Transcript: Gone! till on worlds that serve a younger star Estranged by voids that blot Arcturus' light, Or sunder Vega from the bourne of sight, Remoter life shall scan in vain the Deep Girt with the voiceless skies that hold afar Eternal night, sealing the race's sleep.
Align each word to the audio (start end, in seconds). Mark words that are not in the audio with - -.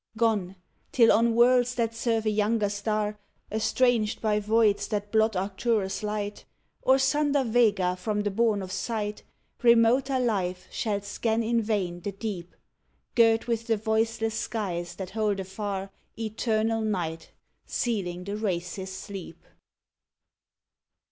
Gone! 0.17 0.55
till 0.91 1.11
on 1.11 1.35
worlds 1.35 1.75
that 1.75 1.93
serve 1.93 2.25
a 2.25 2.31
younger 2.31 2.69
star 2.69 3.19
Estranged 3.51 4.19
by 4.19 4.39
voids 4.39 4.87
that 4.87 5.11
blot 5.11 5.35
Arcturus' 5.35 6.01
light, 6.01 6.43
Or 6.81 6.97
sunder 6.97 7.43
Vega 7.43 7.95
from 7.95 8.21
the 8.21 8.31
bourne 8.31 8.63
of 8.63 8.71
sight, 8.71 9.21
Remoter 9.61 10.19
life 10.19 10.67
shall 10.71 11.01
scan 11.01 11.43
in 11.43 11.61
vain 11.61 11.99
the 12.01 12.13
Deep 12.13 12.55
Girt 13.13 13.45
with 13.47 13.67
the 13.67 13.77
voiceless 13.77 14.33
skies 14.33 14.95
that 14.95 15.11
hold 15.11 15.39
afar 15.39 15.91
Eternal 16.17 16.81
night, 16.81 17.31
sealing 17.67 18.23
the 18.23 18.37
race's 18.37 18.91
sleep. 18.91 19.45